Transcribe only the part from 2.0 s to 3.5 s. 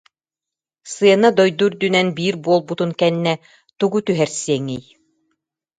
биир буолбутун кэннэ,